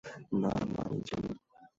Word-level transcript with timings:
না 0.33 0.51
মানে 0.73 0.97
জিমি। 1.07 1.33